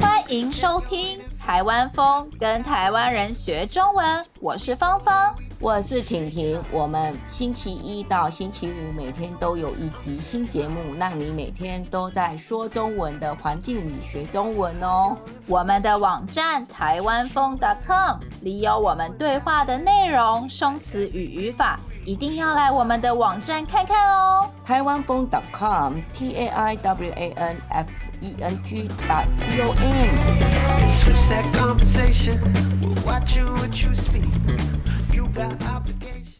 [0.00, 4.26] 欢迎收听《台湾风》，跟台湾人学中文。
[4.40, 5.34] 我是芳芳。
[5.62, 15.14] 我是婷婷，我们星期一到星期五每天都有一集新节目，让你每天都在说中文的环境里学中文哦。
[15.46, 24.50] 我们的网站台湾疯 .com 里有我们对话的内容、生词与语法，一定要来我们的网站看看哦。
[24.64, 27.86] 台湾疯 .com T A I W A N F
[28.22, 28.88] E N G
[29.30, 30.08] C O M。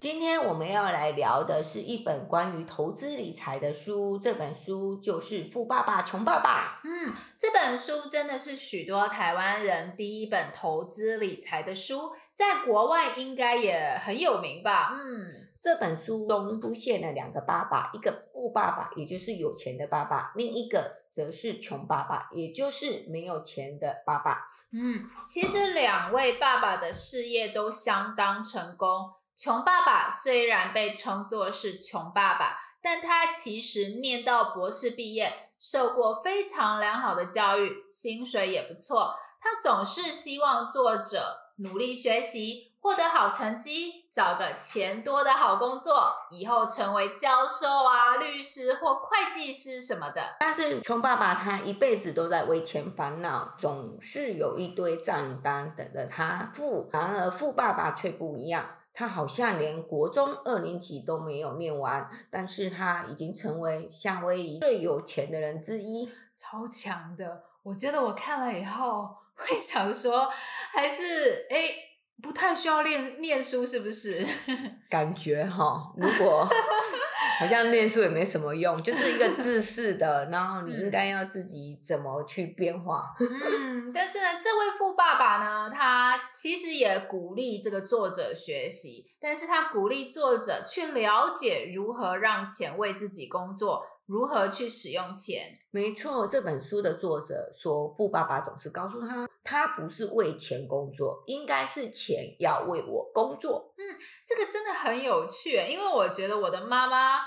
[0.01, 6.81] 今天我们要来聊的是一本关于投资理财的书，这本书就是《富爸爸穷爸爸》。
[6.89, 14.93] 嗯，这本书真的是许多台湾人第一本投资理财的书，在国外应该也很有名吧？
[14.95, 15.50] 嗯。
[15.63, 24.47] 这本书中出现了两个爸爸，一个富爸爸，也就是有钱的爸爸；另一个则是穷爸爸，也就是没有钱的爸爸。
[24.73, 29.13] 嗯，其实两位爸爸的事业都相当成功。
[29.37, 39.15] 穷爸爸虽然被称作是穷爸爸，但他其实念到博士毕业，受过非常良好的教育，薪水也不错。
[39.43, 42.70] 他总是希望作者努力学习。
[42.81, 50.37] 获得好成绩，找个钱多的好工作，以后成为教授啊、律师或会计师什么的。
[50.41, 56.89] 但是穷爸爸他一辈子都在为钱烦恼，总是有一堆账单等着他付。
[56.93, 67.45] 然而富爸爸却不一样，他好像连国中二年级都没有念完，但是他已经成为夏威夷最有钱的人之一，超强的。
[67.63, 70.27] 我觉得我看了以后会想说，
[70.73, 71.75] 还是诶
[72.23, 74.27] 不太需要念念书，是不是？
[74.89, 76.47] 感觉哈，如果
[77.39, 83.15] 好像念书也没什么用，就是一个自私的，然后你应该要自己怎么去变化。
[83.19, 93.83] 嗯，但是呢，这位富爸爸呢，他其实也鼓励这个作者学习，但是他鼓励作者去了解如何让钱为自己工作。
[94.11, 95.57] 如何去使用钱？
[95.71, 103.73] 没错，这本书的作者说，富爸爸总是告诉他，他不是为钱工作，应该是钱要为我工作。
[103.79, 103.83] 嗯，
[104.27, 107.21] 这个真的很有趣，因为我觉得我的妈妈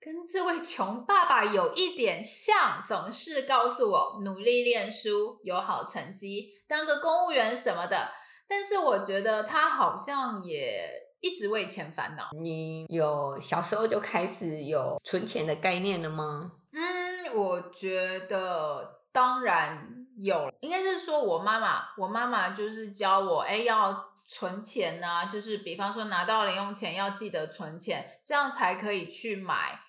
[0.00, 8.08] 跟这位穷爸爸有一点像，总是告诉我努力念书，有好成绩，当个公务员什么的。
[8.48, 11.09] 但是我觉得他好像也。
[11.20, 12.30] 一直为钱烦恼。
[12.32, 16.52] 你有小时候就开始有存钱的概念了吗？
[16.72, 29.80] 嗯，我觉得当然有，应该是说我妈妈，我妈妈就是教我，哎，要存钱啊，就是比方说拿到零用钱要记得存钱，这样才可以去买。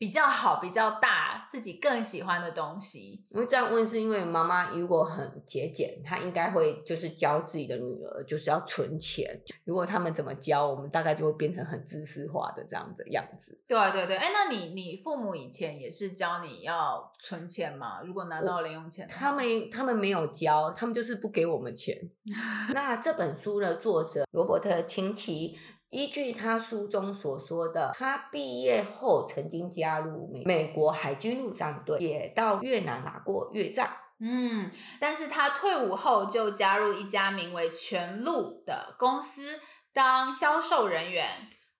[0.00, 3.22] 比较好，比较大，自己更喜欢的东西。
[3.28, 9.38] 我会这样问，是因为妈妈如果很节俭，她应该会就是教自己的女儿，就是要存钱。
[9.64, 13.60] 如果他们怎么教，我们大概就会变成很知识化的这样的样子。
[13.68, 18.00] 对对对，哎，那你你父母以前也是教你要存钱吗？
[18.02, 21.94] 如果拿到零用钱，他们他们没有教，他们就是不给我们钱。
[22.72, 25.58] 那这本书的作者罗伯特清崎。
[25.90, 33.90] 依据他书中所说的，他毕业后曾经加入美美国海军陆战队，也到越南打过越战。
[34.20, 39.58] 嗯，但是他退伍后就加入一家名为全陆的公司
[39.92, 41.26] 当销售人员。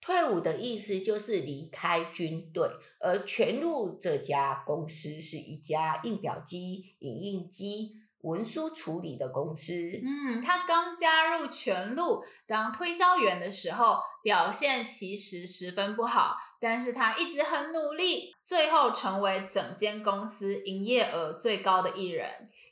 [0.00, 2.66] 退伍的意思就是离开军队，
[2.98, 7.92] 而全陆这家公司是一家印表机、影印机。
[8.22, 22.28] 文书处理的公司，嗯，他刚加入全路当推销员的时候，表现其实十分不好，但是他一直很努力，最后成为整间公司营业额最高的一人。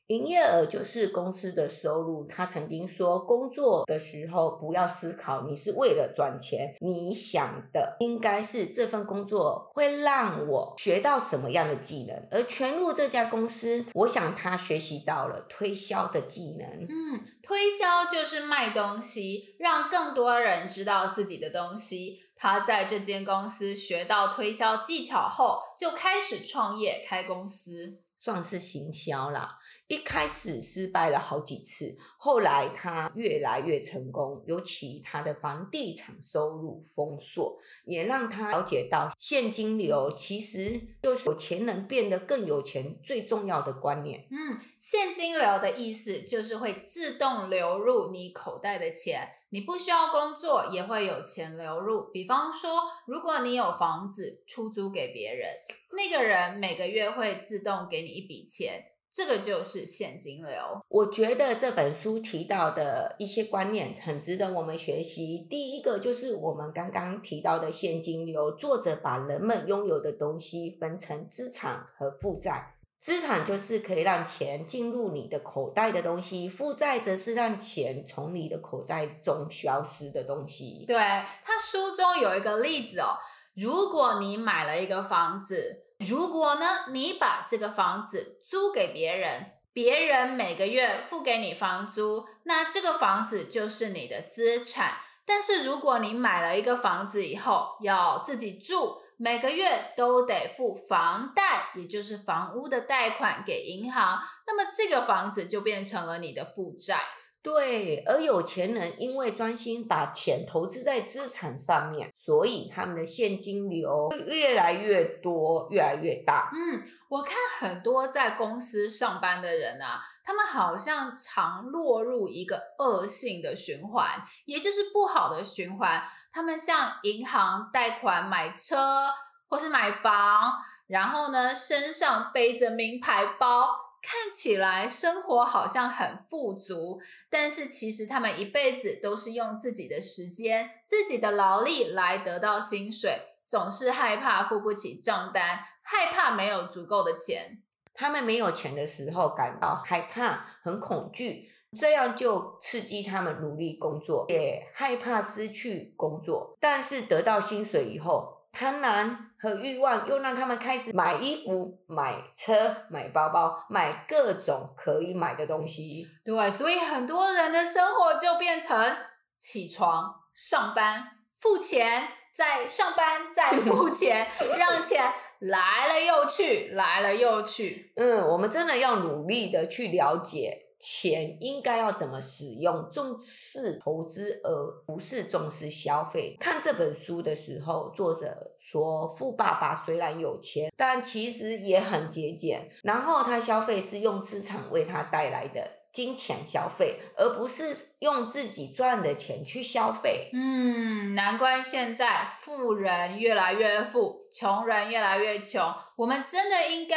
[0.08, 2.26] 营业额就是公司的收入。
[2.26, 12.28] 他曾经说，工作的时候不要思考你是为了赚钱，你想的应该是这份工作会让我学到什么样的技能。
[12.30, 16.66] 而全入这家公司，我想他学习到了推销的技能。
[16.68, 22.20] 嗯，推销就是卖东西，让更多人知道自己的东西。
[22.40, 29.58] 他在这间公司学到推销技巧后，就开始创业开公司，算是行销啦。
[29.88, 44.26] 一开始失败了好几次，后来他越来越成功，尤其他的房地产收入丰硕，也让他了解到现金流其实就是有钱人变得更有钱最重要的观念。
[44.30, 52.10] 嗯，现金流的意思就是会自动流入你口袋的钱，你不需要工作也会有钱流入。
[52.12, 55.48] 比方说，如果你有房子出租给别人，
[55.92, 58.84] 那个人每个月会自动给你一笔钱。
[59.10, 60.52] 这个就是现金流。
[60.88, 65.46] 我觉得这本书提到的一些观念很值得我们学习。
[65.50, 72.74] 第一个就是我们刚刚提到的现金流，作者把人们拥有的东西分成资产和负债。
[73.00, 80.84] 资产就是可以让钱进入你的口袋的东西，负债则是让钱从你的口袋中消失的东西。
[80.86, 83.16] 对，他书中有一个例子哦，
[83.54, 85.84] 如果你买了一个房子。
[85.98, 94.94] 如果呢，你把这个房子租给别人，别人每个月付给你房租，那这个房子就是你的资产。
[95.26, 107.02] 但是如果你买了一个房子以后要自己住，每个月都得付房贷，也就是房屋的贷款给银行，那么这个房子就变成了你的负债。
[107.48, 116.50] 对，而有钱人因为专心把钱投资在资产上面，所以他们的现金流会越来越多，越来越大。
[116.52, 126.02] 嗯，我看很多在公司上班的人啊，他们好像常落入一个恶性的循环，也就是不好的循环。
[126.30, 129.08] 他们向银行贷款买车
[129.48, 130.52] 或是买房，
[130.86, 133.87] 然后呢，身上背着名牌包。
[134.02, 147.62] 看起来生活好像很富足，但是其实他们一辈子都是用自己的时间、自己的劳力来得到薪水，总是害怕付不起账单，害怕没有足够的钱。
[147.94, 156.56] 他们没有钱的时候感到害怕、很恐惧，这样就刺激他们努力工作，也害怕失去工作。
[156.60, 166.04] 但是得到薪水以后，贪婪和欲望又让他们开始买衣服、买车、买包包、买各种可以买的东西。
[166.24, 168.96] 对，所以很多人的生活就变成
[169.36, 171.04] 起床、上班、
[171.40, 174.26] 付钱、再上班、再付钱，
[174.58, 175.04] 让钱
[175.38, 177.92] 来了又去，来了又去。
[177.94, 180.64] 嗯，我们真的要努力的去了解。
[180.78, 182.88] 钱应该要怎么使用？
[182.90, 186.36] 重视投资而不是重视消费。
[186.38, 192.70] 看这本书的时候，作者说，富爸爸虽然有钱，但其实也很节俭。
[192.82, 200.30] 然后他消费是用资产为他带来的金钱消费，而不是用自己赚的钱去消费。
[200.32, 205.60] 嗯，难怪现在富人越来越富，穷人越来越穷。
[205.96, 206.96] 我们真的应该。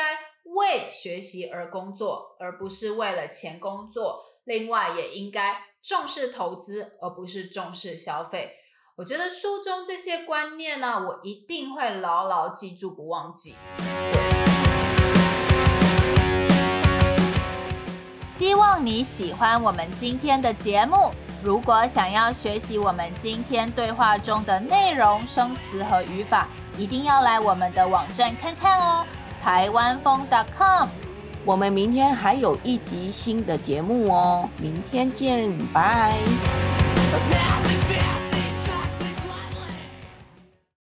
[0.56, 4.26] 为学习而工作，而不是为了钱工作。
[4.44, 8.56] 另外，也应该重视投资，而不是重视消费。
[8.98, 13.56] 我觉得书中这些观念呢，我一定会牢牢记住，不忘记。
[18.26, 21.12] 希望你喜欢我们今天的节目。
[21.44, 29.06] 如果想要学习我们今天对话中的内容、生词和语法，一定要来我们的网站看看哦。
[29.44, 30.22] 台湾风
[30.56, 30.88] .com，
[31.44, 36.16] 我们明天还有一集新的节目哦，明天见，拜。